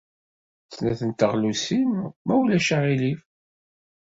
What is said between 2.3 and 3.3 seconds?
ulac aɣilif.